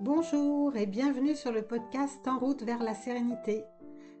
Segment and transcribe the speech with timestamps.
[0.00, 3.64] Bonjour et bienvenue sur le podcast En route vers la sérénité.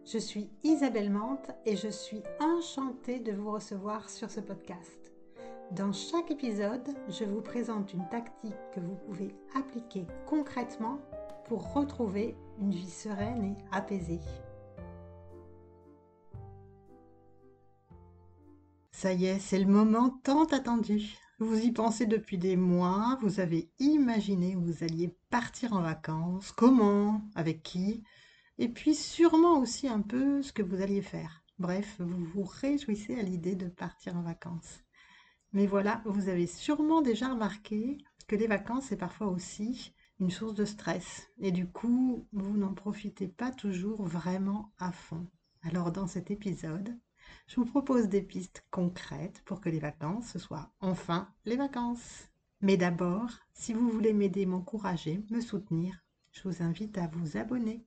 [0.04, 5.12] Je suis Isabelle Mante et je suis enchantée de vous recevoir sur ce podcast.
[5.70, 10.98] Dans chaque épisode, je vous présente une tactique que vous pouvez appliquer concrètement
[11.44, 14.20] pour retrouver une vie sereine et apaisée.
[18.90, 21.16] Ça y est, c'est le moment tant attendu.
[21.40, 26.50] Vous y pensez depuis des mois, vous avez imaginé où vous alliez partir en vacances,
[26.50, 28.02] comment, avec qui,
[28.58, 31.44] et puis sûrement aussi un peu ce que vous alliez faire.
[31.60, 34.80] Bref, vous vous réjouissez à l'idée de partir en vacances.
[35.52, 40.54] Mais voilà, vous avez sûrement déjà remarqué que les vacances, c'est parfois aussi une source
[40.54, 41.28] de stress.
[41.38, 45.28] Et du coup, vous n'en profitez pas toujours vraiment à fond.
[45.62, 46.98] Alors dans cet épisode,
[47.46, 52.28] je vous propose des pistes concrètes pour que les vacances ce soient enfin les vacances.
[52.60, 57.84] Mais d'abord, si vous voulez m'aider, m'encourager, me soutenir, je vous invite à vous abonner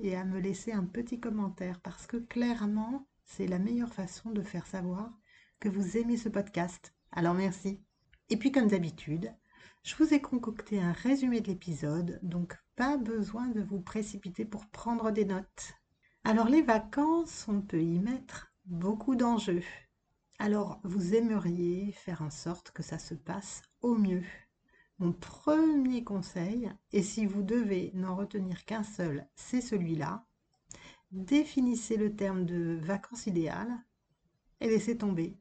[0.00, 4.42] et à me laisser un petit commentaire parce que clairement, c'est la meilleure façon de
[4.42, 5.10] faire savoir
[5.60, 6.94] que vous aimez ce podcast.
[7.12, 7.80] Alors merci.
[8.30, 9.32] Et puis comme d'habitude,
[9.82, 14.66] je vous ai concocté un résumé de l'épisode, donc pas besoin de vous précipiter pour
[14.66, 15.74] prendre des notes.
[16.24, 19.62] Alors les vacances, on peut y mettre beaucoup d'enjeux.
[20.38, 24.24] Alors, vous aimeriez faire en sorte que ça se passe au mieux.
[24.98, 30.26] Mon premier conseil, et si vous devez n'en retenir qu'un seul, c'est celui-là,
[31.12, 33.74] définissez le terme de vacances idéales
[34.60, 35.38] et laissez tomber.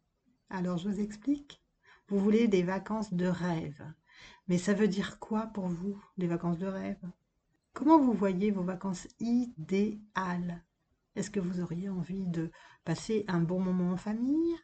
[0.49, 1.61] Alors, je vous explique.
[2.07, 3.83] Vous voulez des vacances de rêve.
[4.47, 7.03] Mais ça veut dire quoi pour vous, des vacances de rêve?
[7.73, 10.63] Comment vous voyez vos vacances idéales?
[11.17, 12.51] Est-ce que vous auriez envie de
[12.85, 14.55] passer un bon moment en famille?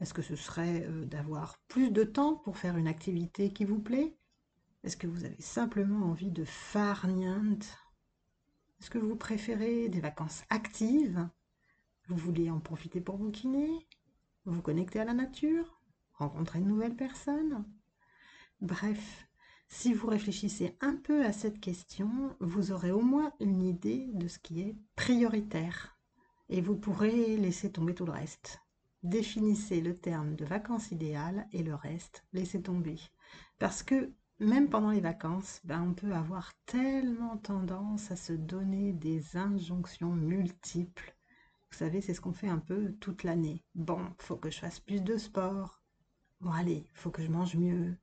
[0.00, 3.78] Est-ce que ce serait euh, d'avoir plus de temps pour faire une activité qui vous
[3.78, 4.16] plaît?
[4.84, 7.76] Est-ce que vous avez simplement envie de farniente?
[8.80, 11.28] Est-ce que vous préférez des vacances actives?
[12.06, 13.68] Vous voulez en profiter pour vous kiné
[14.46, 15.82] Vous connecter à la nature?
[16.14, 17.66] Rencontrer de nouvelles personnes?
[18.62, 19.28] Bref,
[19.66, 24.26] si vous réfléchissez un peu à cette question, vous aurez au moins une idée de
[24.26, 25.97] ce qui est prioritaire
[26.48, 28.60] et vous pourrez laisser tomber tout le reste.
[29.02, 32.96] Définissez le terme de vacances idéales et le reste, laissez tomber.
[33.58, 38.92] Parce que même pendant les vacances, ben, on peut avoir tellement tendance à se donner
[38.92, 41.16] des injonctions multiples.
[41.70, 43.64] Vous savez, c'est ce qu'on fait un peu toute l'année.
[43.74, 45.82] Bon, faut que je fasse plus de sport.
[46.40, 47.96] Bon, allez, faut que je mange mieux.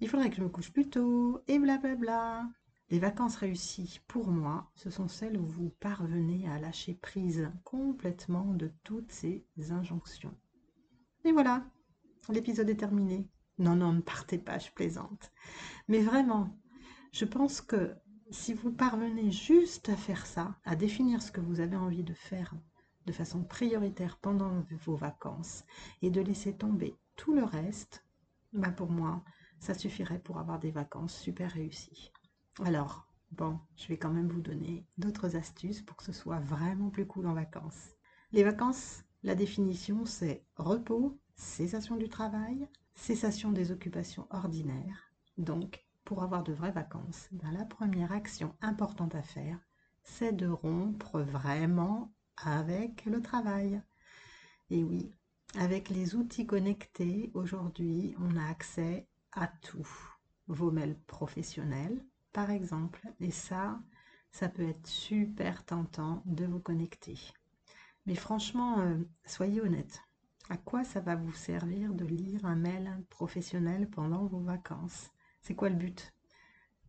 [0.00, 2.48] Il faudrait que je me couche plus tôt, et blablabla.
[2.90, 8.52] Les vacances réussies, pour moi, ce sont celles où vous parvenez à lâcher prise complètement
[8.54, 10.36] de toutes ces injonctions.
[11.24, 11.64] Et voilà,
[12.30, 13.30] l'épisode est terminé.
[13.58, 15.30] Non, non, ne partez pas, je plaisante.
[15.86, 16.58] Mais vraiment,
[17.12, 17.94] je pense que
[18.32, 22.14] si vous parvenez juste à faire ça, à définir ce que vous avez envie de
[22.14, 22.56] faire
[23.06, 25.64] de façon prioritaire pendant vos vacances
[26.02, 28.04] et de laisser tomber tout le reste,
[28.52, 29.22] bah pour moi,
[29.60, 32.10] ça suffirait pour avoir des vacances super réussies.
[32.62, 36.90] Alors, bon, je vais quand même vous donner d'autres astuces pour que ce soit vraiment
[36.90, 37.96] plus cool en vacances.
[38.32, 45.10] Les vacances, la définition, c'est repos, cessation du travail, cessation des occupations ordinaires.
[45.38, 49.58] Donc, pour avoir de vraies vacances, ben, la première action importante à faire,
[50.02, 53.80] c'est de rompre vraiment avec le travail.
[54.68, 55.10] Et oui,
[55.58, 59.88] avec les outils connectés, aujourd'hui, on a accès à tout.
[60.46, 63.00] Vos mails professionnels, par exemple.
[63.20, 63.80] Et ça,
[64.30, 67.18] ça peut être super tentant de vous connecter.
[68.06, 70.02] Mais franchement, euh, soyez honnête.
[70.48, 75.10] À quoi ça va vous servir de lire un mail professionnel pendant vos vacances?
[75.42, 76.12] C'est quoi le but?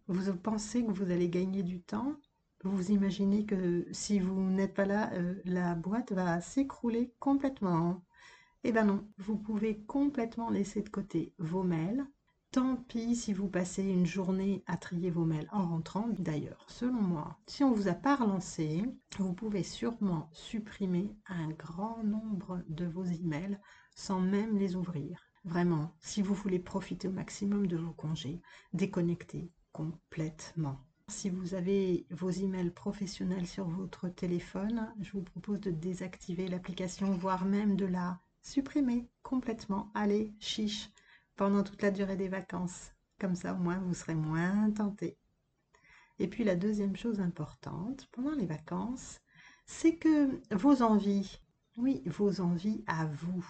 [0.08, 2.16] Vous pensez que vous allez gagner du temps?
[2.64, 8.04] Vous imaginez que si vous n'êtes pas là, euh, la boîte va s'écrouler complètement
[8.64, 12.06] Eh bien non, vous pouvez complètement laisser de côté vos mails,
[12.52, 16.10] Tant pis si vous passez une journée à trier vos mails en rentrant.
[16.20, 18.84] D'ailleurs, selon moi, si on vous a pas relancé,
[19.18, 23.58] vous pouvez sûrement supprimer un grand nombre de vos emails
[23.96, 25.22] sans même les ouvrir.
[25.46, 28.42] Vraiment, si vous voulez profiter au maximum de vos congés,
[28.74, 30.78] déconnectez complètement.
[31.08, 37.14] Si vous avez vos emails professionnels sur votre téléphone, je vous propose de désactiver l'application,
[37.14, 39.90] voire même de la supprimer complètement.
[39.94, 40.90] Allez, chiche
[41.42, 42.92] pendant toute la durée des vacances.
[43.20, 45.18] Comme ça, au moins, vous serez moins tenté.
[46.20, 49.20] Et puis la deuxième chose importante pendant les vacances,
[49.66, 51.42] c'est que vos envies,
[51.78, 53.44] oui, vos envies à vous,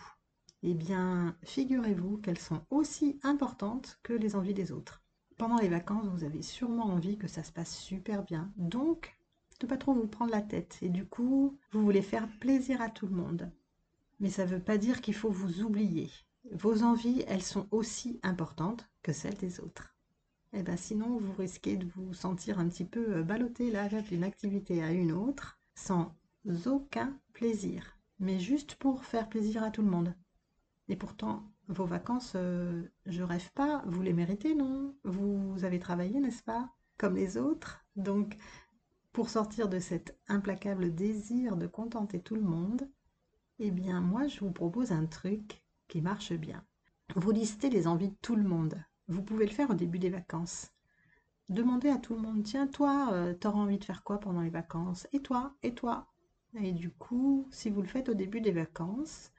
[0.63, 5.03] eh bien, figurez-vous qu'elles sont aussi importantes que les envies des autres.
[5.37, 8.53] pendant les vacances, vous avez sûrement envie que ça se passe super bien.
[8.55, 9.17] Donc,
[9.61, 10.77] ne pas trop vous prendre la tête.
[10.81, 13.51] Et du coup, vous voulez faire plaisir à tout le monde.
[14.21, 16.09] Mais ça ne veut pas dire qu'il faut vous oublier.
[16.49, 19.95] Vos envies, elles sont aussi importantes que celles des autres.
[20.53, 24.23] Eh bien sinon, vous risquez de vous sentir un petit peu euh, ballotté là d'une
[24.23, 26.15] activité à une autre, sans
[26.65, 30.13] aucun plaisir, mais juste pour faire plaisir à tout le monde.
[30.89, 34.95] Et pourtant, vos vacances, euh, je rêve pas, vous les méritez, non?
[35.03, 36.69] Vous avez travaillé, n'est-ce pas?
[36.97, 37.85] Comme les autres.
[37.95, 38.37] Donc,
[39.13, 42.89] pour sortir de cet implacable désir de contenter tout le monde,
[43.59, 45.60] eh bien, moi, je vous propose un truc
[45.99, 46.63] marche bien.
[47.15, 48.81] Vous listez les envies de tout le monde.
[49.09, 50.71] Vous pouvez le faire au début des vacances.
[51.49, 54.49] Demandez à tout le monde, tiens, toi, euh, t'auras envie de faire quoi pendant les
[54.49, 55.05] vacances?
[55.11, 56.07] Et toi Et toi?
[56.61, 59.31] Et du coup, si vous le faites au début des vacances,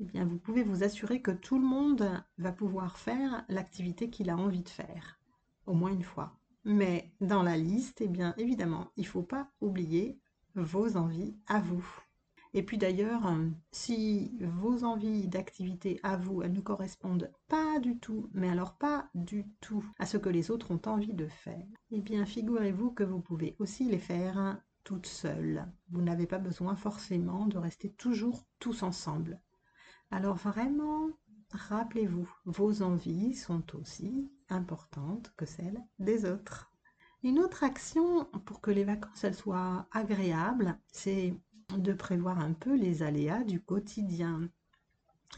[0.00, 4.30] eh bien, vous pouvez vous assurer que tout le monde va pouvoir faire l'activité qu'il
[4.30, 5.20] a envie de faire,
[5.66, 6.36] au moins une fois.
[6.64, 10.18] Mais dans la liste, eh bien, évidemment, il ne faut pas oublier
[10.56, 11.86] vos envies à vous.
[12.54, 13.22] Et puis d'ailleurs,
[13.70, 19.08] si vos envies d'activité à vous, elles ne correspondent pas du tout, mais alors pas
[19.14, 23.04] du tout à ce que les autres ont envie de faire, eh bien figurez-vous que
[23.04, 25.66] vous pouvez aussi les faire toutes seules.
[25.90, 29.40] Vous n'avez pas besoin forcément de rester toujours tous ensemble.
[30.10, 31.08] Alors vraiment,
[31.52, 36.70] rappelez-vous, vos envies sont aussi importantes que celles des autres.
[37.22, 41.34] Une autre action pour que les vacances elles soient agréables, c'est
[41.78, 44.48] de prévoir un peu les aléas du quotidien.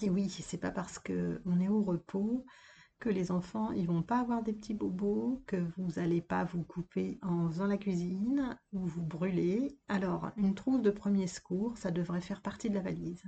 [0.03, 2.45] Et oui, c'est pas parce que on est au repos
[2.99, 6.63] que les enfants ils vont pas avoir des petits bobos, que vous n'allez pas vous
[6.63, 9.77] couper en faisant la cuisine ou vous brûler.
[9.89, 13.25] Alors, une trousse de premier secours, ça devrait faire partie de la valise.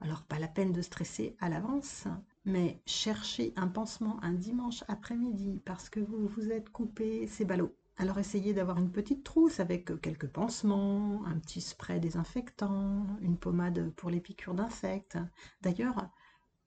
[0.00, 2.08] Alors pas la peine de stresser à l'avance,
[2.44, 7.72] mais chercher un pansement un dimanche après-midi parce que vous vous êtes coupé, c'est ballot.
[8.02, 13.92] Alors essayez d'avoir une petite trousse avec quelques pansements, un petit spray désinfectant, une pommade
[13.94, 15.18] pour les piqûres d'insectes.
[15.60, 16.10] D'ailleurs,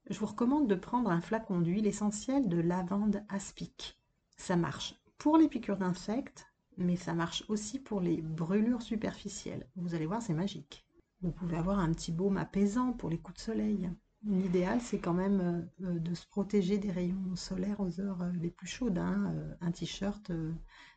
[0.10, 4.00] je vous recommande de prendre un flacon d'huile essentielle de lavande aspic.
[4.38, 6.48] Ça marche pour les piqûres d'insectes,
[6.78, 9.68] mais ça marche aussi pour les brûlures superficielles.
[9.76, 10.88] Vous allez voir, c'est magique.
[11.20, 13.90] Vous pouvez avoir un petit baume apaisant pour les coups de soleil.
[14.28, 18.32] L'idéal, c'est quand même euh, euh, de se protéger des rayons solaires aux heures euh,
[18.42, 18.98] les plus chaudes.
[18.98, 19.36] Hein.
[19.62, 20.32] Un t-shirt,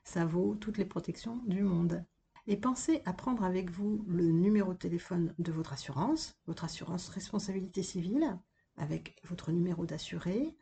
[0.02, 2.04] ça vaut toutes les protections du monde.
[2.46, 7.10] Et pensez à prendre avec vous le numéro de téléphone de votre assurance, votre assurance
[7.10, 8.38] responsabilité civile,
[8.78, 10.56] avec votre numéro d'assuré,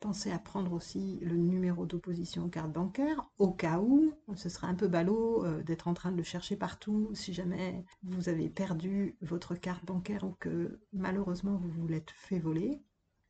[0.00, 4.66] Pensez à prendre aussi le numéro d'opposition aux cartes bancaires, au cas où ce serait
[4.66, 8.48] un peu ballot euh, d'être en train de le chercher partout si jamais vous avez
[8.48, 12.82] perdu votre carte bancaire ou que malheureusement vous vous l'êtes fait voler.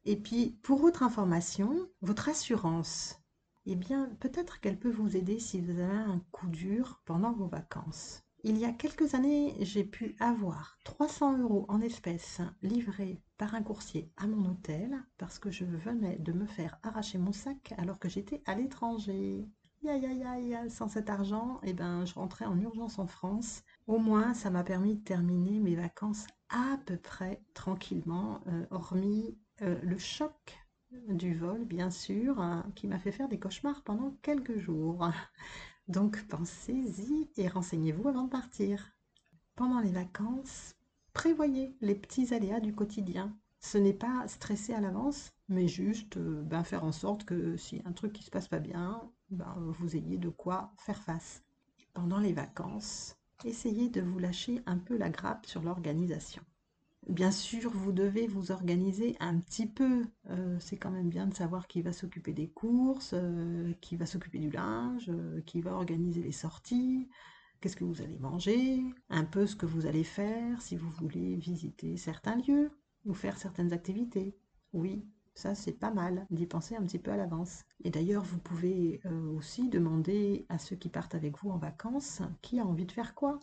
[0.04, 3.20] Et puis, pour votre information, votre assurance,
[3.66, 7.48] eh bien, peut-être qu'elle peut vous aider si vous avez un coup dur pendant vos
[7.48, 8.22] vacances.
[8.42, 13.62] Il y a quelques années, j'ai pu avoir 300 euros en espèces livrés par un
[13.62, 17.98] coursier à mon hôtel parce que je venais de me faire arracher mon sac alors
[17.98, 19.46] que j'étais à l'étranger.
[20.68, 23.62] Sans cet argent, eh ben, je rentrais en urgence en France.
[23.86, 29.38] Au moins, ça m'a permis de terminer mes vacances à peu près tranquillement, euh, hormis
[29.60, 30.58] euh, le choc
[31.08, 35.10] du vol, bien sûr, hein, qui m'a fait faire des cauchemars pendant quelques jours.
[35.90, 38.92] Donc pensez-y et renseignez-vous avant de partir.
[39.56, 40.76] Pendant les vacances,
[41.14, 43.36] prévoyez les petits aléas du quotidien.
[43.58, 47.82] Ce n'est pas stresser à l'avance, mais juste euh, ben, faire en sorte que si
[47.84, 51.42] un truc qui se passe pas bien, ben, vous ayez de quoi faire face.
[51.92, 56.44] pendant les vacances, essayez de vous lâcher un peu la grappe sur l'organisation.
[57.10, 60.04] Bien sûr, vous devez vous organiser un petit peu.
[60.28, 64.06] Euh, c'est quand même bien de savoir qui va s'occuper des courses, euh, qui va
[64.06, 67.08] s'occuper du linge, euh, qui va organiser les sorties,
[67.60, 71.34] qu'est-ce que vous allez manger, un peu ce que vous allez faire si vous voulez
[71.34, 72.70] visiter certains lieux
[73.04, 74.36] ou faire certaines activités.
[74.72, 77.64] Oui, ça c'est pas mal d'y penser un petit peu à l'avance.
[77.82, 79.00] Et d'ailleurs, vous pouvez
[79.34, 83.16] aussi demander à ceux qui partent avec vous en vacances qui a envie de faire
[83.16, 83.40] quoi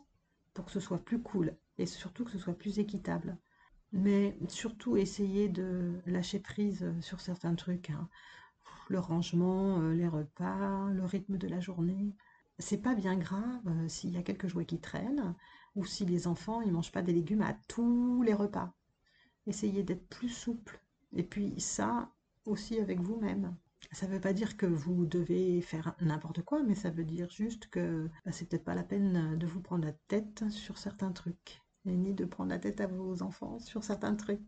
[0.54, 3.38] pour que ce soit plus cool et surtout que ce soit plus équitable
[3.92, 7.90] mais surtout essayer de lâcher prise euh, sur certains trucs.
[7.90, 8.10] Hein.
[8.90, 12.16] Le rangement, euh, les repas, le rythme de la journée.
[12.60, 15.36] C'est pas bien grave euh, s'il y a quelques jouets qui traînent
[15.76, 18.74] ou si les enfants ils mangent pas des légumes à tous les repas.
[19.46, 20.82] Essayez d'être plus souple.
[21.14, 22.12] Et puis ça
[22.46, 23.56] aussi avec vous-même.
[23.92, 27.30] Ça ne veut pas dire que vous devez faire n'importe quoi, mais ça veut dire
[27.30, 31.12] juste que bah, c'est peut-être pas la peine de vous prendre la tête sur certains
[31.12, 31.62] trucs
[31.96, 34.42] ni de prendre la tête à vos enfants sur certains trucs.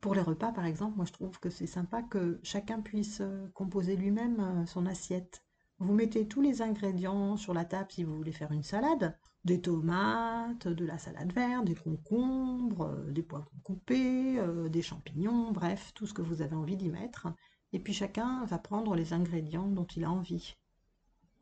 [0.00, 3.48] Pour les repas, par exemple, moi je trouve que c'est sympa que chacun puisse euh,
[3.54, 5.42] composer lui-même euh, son assiette.
[5.78, 9.16] Vous mettez tous les ingrédients sur la table si vous voulez faire une salade.
[9.44, 14.38] Des tomates, de la salade verte, des concombres, euh, des poivrons coupés,
[14.68, 17.28] des champignons, bref, tout ce que vous avez envie d'y mettre.
[17.72, 20.54] Et puis chacun va prendre les ingrédients dont il a envie.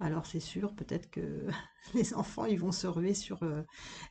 [0.03, 1.47] Alors c'est sûr, peut-être que
[1.95, 3.41] les enfants ils vont se ruer sur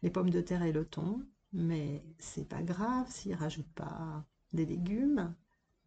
[0.02, 1.22] les pommes de terre et le thon,
[1.52, 5.36] mais c'est pas grave s'ils rajoutent pas des légumes.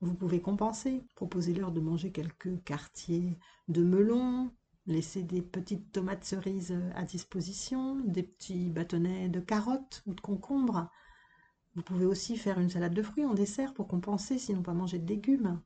[0.02, 1.06] Vous pouvez compenser.
[1.14, 4.52] Proposez-leur de manger quelques quartiers de melon,
[4.86, 10.90] laissez des petites tomates cerises à disposition, des petits bâtonnets de carottes ou de concombres.
[11.76, 14.74] Vous pouvez aussi faire une salade de fruits en dessert pour compenser s'ils n'ont pas
[14.74, 15.62] mangé de légumes.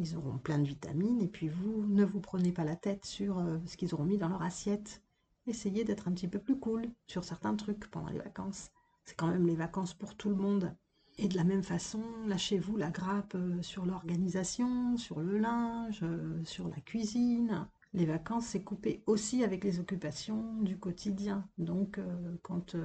[0.00, 3.38] Ils auront plein de vitamines et puis vous, ne vous prenez pas la tête sur
[3.38, 5.02] euh, ce qu'ils auront mis dans leur assiette.
[5.46, 8.70] Essayez d'être un petit peu plus cool sur certains trucs pendant les vacances.
[9.04, 10.74] C'est quand même les vacances pour tout le monde.
[11.18, 16.42] Et de la même façon, lâchez-vous la grappe euh, sur l'organisation, sur le linge, euh,
[16.44, 17.68] sur la cuisine.
[17.92, 21.46] Les vacances, c'est coupé aussi avec les occupations du quotidien.
[21.58, 22.00] Donc,
[22.40, 22.76] quand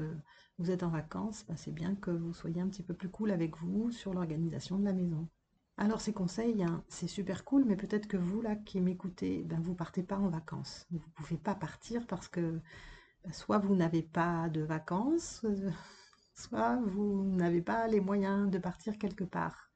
[0.57, 3.31] vous êtes en vacances, bah, c'est bien que vous soyez un petit peu plus cool
[3.31, 5.29] avec vous sur l'organisation de la maison.
[5.77, 9.59] Alors, ces conseils, hein, c'est super cool, mais peut-être que vous, là, qui m'écoutez, ben,
[9.61, 10.85] vous partez pas en vacances.
[10.91, 12.61] Vous ne pouvez pas partir parce que
[13.23, 15.45] bah, soit vous n'avez pas de vacances,
[16.35, 19.71] soit vous n'avez pas les moyens de partir quelque part.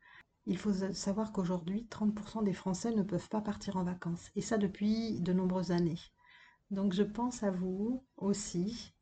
[0.46, 4.58] Il faut savoir qu'aujourd'hui, 30% des Français ne peuvent pas partir en vacances, et ça
[4.58, 6.00] depuis de nombreuses années.
[6.72, 8.94] Donc je pense à vous aussi,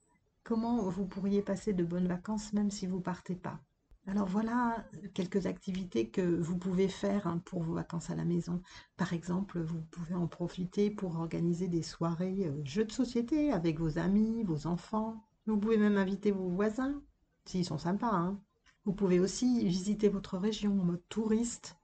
[0.43, 3.61] comment vous pourriez passer de bonnes vacances même si vous partez pas?
[4.09, 8.61] Alors voilà quelques activités que vous pouvez faire hein, pour vos vacances à la maison.
[8.95, 13.79] Par exemple, vous pouvez en profiter pour organiser des soirées euh, jeux de société avec
[13.79, 15.25] vos amis, vos enfants.
[15.45, 17.01] Vous pouvez même inviter vos voisins
[17.43, 18.13] s'ils sont sympas.
[18.13, 18.39] Hein.
[18.85, 21.75] Vous pouvez aussi visiter votre région en mode touriste,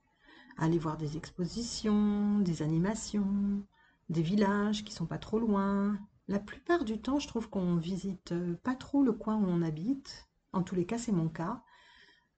[0.56, 3.62] aller voir des expositions, des animations,
[4.08, 5.98] des villages qui sont pas trop loin.
[6.28, 9.60] La plupart du temps, je trouve qu'on visite euh, pas trop le coin où on
[9.60, 10.26] habite.
[10.54, 11.62] En tous les cas, c'est mon cas.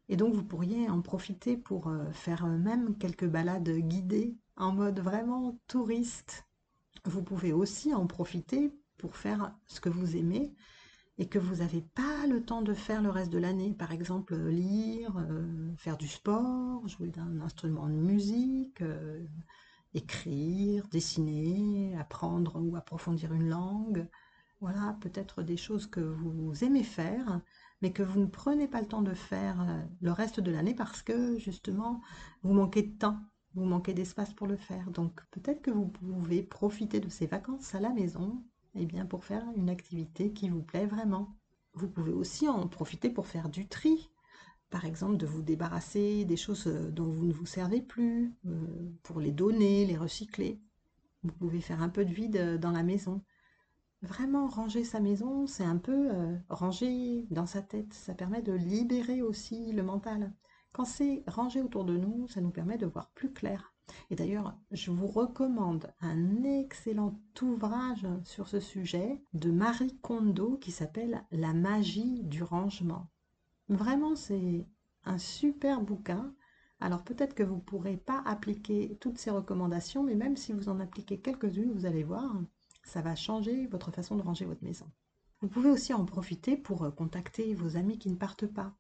[0.09, 5.01] Et donc, vous pourriez en profiter pour euh, faire même quelques balades guidées en mode
[5.01, 6.47] vraiment touriste.
[7.05, 10.55] Vous pouvez aussi en profiter pour faire ce que vous aimez
[11.19, 14.37] et que vous n'avez pas le temps de faire le reste de l'année, par exemple
[14.37, 19.25] lire, euh, faire du sport, jouer d'un instrument de musique, euh,
[19.95, 24.07] écrire, dessiner, apprendre ou approfondir une langue,
[24.61, 27.41] voilà peut-être des choses que vous aimez faire,
[27.83, 30.75] mais que vous ne prenez pas le temps de faire euh, le reste de l'année
[30.75, 32.01] parce que justement
[32.43, 33.19] vous manquez de temps,
[33.55, 34.91] vous manquez d'espace pour le faire.
[34.91, 38.43] Donc peut-être que vous pouvez profiter de ces vacances à la maison
[38.75, 41.35] eh bien, pour faire une activité qui vous plaît vraiment.
[41.75, 44.11] Vous pouvez aussi en profiter pour faire du tri.
[44.71, 48.93] Par exemple, de vous débarrasser des choses euh, dont vous ne vous servez plus, euh,
[49.03, 50.61] pour les donner, les recycler.
[51.23, 53.23] Vous pouvez faire un peu de vide dans la maison.
[54.03, 56.11] Vraiment, ranger sa maison, c'est un peu
[56.49, 57.93] ranger dans sa tête.
[57.93, 60.33] Ça permet de libérer aussi le mental.
[60.73, 63.73] Quand c'est rangé autour de nous, ça nous permet de voir plus clair.
[64.11, 70.73] Et d'ailleurs, je vous recommande un excellent ouvrage sur ce sujet de Marie Kondo qui
[70.73, 73.09] s'appelle La magie du rangement.
[73.69, 74.67] Vraiment, c'est
[75.05, 76.35] un super bouquin.
[76.81, 80.69] Alors peut-être que vous ne pourrez pas appliquer toutes ces recommandations, mais même si vous
[80.69, 82.39] en appliquez quelques-unes, vous allez voir,
[82.87, 84.91] ça va changer votre façon de ranger votre maison.
[85.43, 88.75] Vous pouvez aussi en profiter pour contacter vos amis qui ne partent pas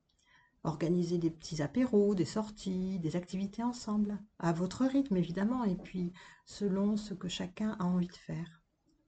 [0.67, 6.13] organiser des petits apéros, des sorties, des activités ensemble, à votre rythme évidemment, et puis
[6.45, 8.63] selon ce que chacun a envie de faire.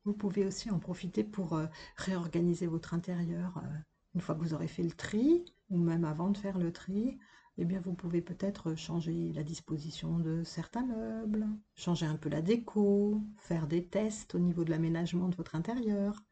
[0.05, 3.59] Vous pouvez aussi en profiter pour euh, réorganiser votre intérieur.
[3.59, 3.76] Euh,
[4.14, 7.19] une fois que vous aurez fait le tri, ou même avant de faire le tri,
[7.59, 12.41] eh bien vous pouvez peut-être changer la disposition de certains meubles, changer un peu la
[12.41, 16.23] déco, faire des tests au niveau de l'aménagement de votre intérieur,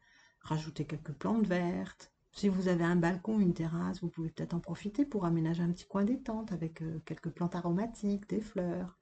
[0.40, 4.61] rajouter quelques plantes vertes, si vous avez un balcon, une terrasse, vous pouvez peut-être en
[4.61, 8.99] profiter pour aménager un petit coin détente avec euh, quelques plantes aromatiques, des fleurs.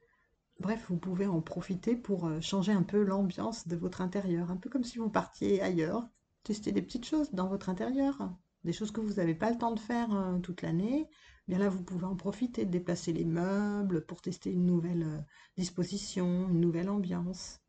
[0.61, 4.57] Bref, vous pouvez en profiter pour euh, changer un peu l'ambiance de votre intérieur, un
[4.57, 6.09] peu comme si vous partiez ailleurs,
[6.45, 8.33] tester des petites choses dans votre intérieur,
[8.65, 11.09] des choses que vous n'avez pas le temps de faire euh, toute l'année.
[11.49, 15.25] Bien là, vous pouvez en profiter de déplacer les meubles pour tester une nouvelle
[15.57, 17.61] disposition, une nouvelle ambiance.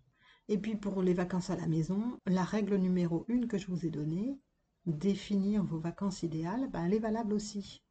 [0.47, 3.85] Et puis pour les vacances à la maison, la règle numéro une que je vous
[3.85, 4.39] ai donnée,
[4.85, 7.81] définir vos vacances idéales, ben, elle est valable aussi.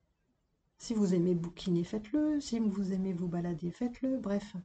[0.79, 2.41] Si vous aimez bouquiner, faites-le.
[2.41, 4.19] Si vous aimez vous balader, faites-le.
[4.19, 4.57] Bref,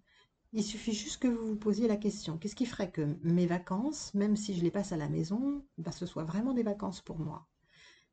[0.54, 2.38] il suffit juste que vous vous posiez la question.
[2.38, 5.92] Qu'est-ce qui ferait que mes vacances, même si je les passe à la maison, ben,
[5.92, 7.48] ce soit vraiment des vacances pour moi?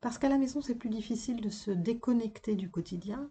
[0.07, 3.29] Parce qu'à la maison, c'est plus difficile de se déconnecter du quotidien.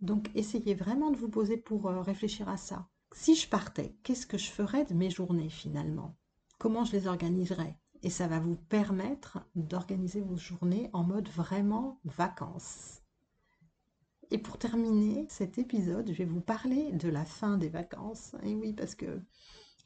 [0.00, 2.88] Donc essayez vraiment de vous poser pour euh, réfléchir à ça.
[3.12, 6.16] Si je partais, qu'est-ce que je ferais de mes journées finalement?
[6.58, 7.76] Comment je les organiserais?
[8.04, 13.02] Et ça va vous permettre d'organiser vos journées en mode vraiment vacances.
[14.30, 18.36] Et pour terminer cet épisode, je vais vous parler de la fin des vacances.
[18.44, 19.20] Et oui, parce que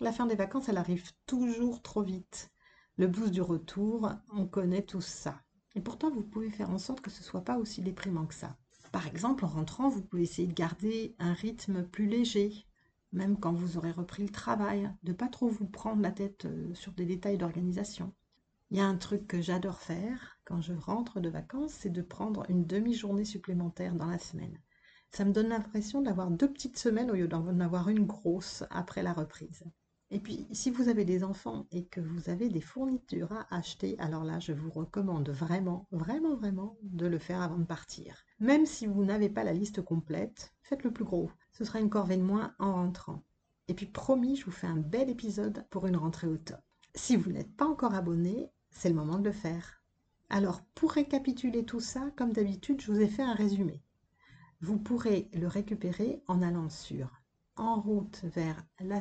[0.00, 2.50] la fin des vacances, elle arrive toujours trop vite.
[2.98, 5.40] Le blues du retour, on connaît tout ça.
[5.76, 8.34] Et pourtant, vous pouvez faire en sorte que ce ne soit pas aussi déprimant que
[8.34, 8.56] ça.
[8.92, 12.66] Par exemple, en rentrant, vous pouvez essayer de garder un rythme plus léger,
[13.12, 16.74] même quand vous aurez repris le travail, de pas trop vous prendre la tête euh,
[16.74, 18.14] sur des détails d'organisation.
[18.70, 22.02] Il y a un truc que j'adore faire quand je rentre de vacances, c'est de
[22.02, 24.58] prendre une demi-journée supplémentaire dans la semaine.
[25.10, 29.02] Ça me donne l'impression d'avoir deux petites semaines au lieu d'en avoir une grosse après
[29.02, 29.62] la reprise.
[30.10, 33.98] Et puis, si vous avez des enfants et que vous avez des fournitures à acheter,
[33.98, 38.24] alors là, je vous recommande vraiment, vraiment, vraiment de le faire avant de partir.
[38.38, 41.30] Même si vous n'avez pas la liste complète, faites le plus gros.
[41.52, 43.24] Ce sera une corvée de moins en rentrant.
[43.66, 46.60] Et puis, promis, je vous fais un bel épisode pour une rentrée au top.
[46.94, 49.82] Si vous n'êtes pas encore abonné, c'est le moment de le faire.
[50.30, 53.82] Alors, pour récapituler tout ça, comme d'habitude, je vous ai fait un résumé.
[54.60, 57.10] Vous pourrez le récupérer en allant sur
[57.56, 59.00] en route vers la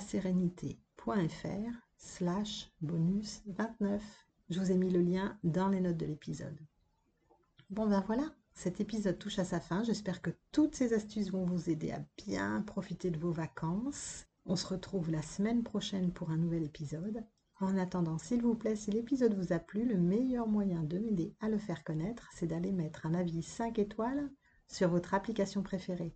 [1.05, 4.01] sérénité.fr slash bonus 29.
[4.49, 6.57] Je vous ai mis le lien dans les notes de l'épisode.
[7.69, 9.83] Bon ben voilà, cet épisode touche à sa fin.
[9.83, 14.25] J'espère que toutes ces astuces vont vous aider à bien profiter de vos vacances.
[14.47, 17.23] On se retrouve la semaine prochaine pour un nouvel épisode.
[17.59, 21.35] En attendant, s'il vous plaît, si l'épisode vous a plu, le meilleur moyen de m'aider
[21.39, 24.31] à le faire connaître, c'est d'aller mettre un avis 5 étoiles
[24.67, 26.15] sur votre application préférée.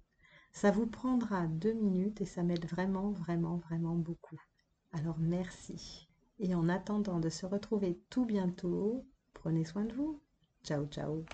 [0.52, 4.40] Ça vous prendra deux minutes et ça m'aide vraiment, vraiment, vraiment beaucoup.
[4.92, 6.08] Alors merci.
[6.40, 10.22] Et en attendant de se retrouver tout bientôt, prenez soin de vous.
[10.64, 11.26] Ciao, ciao.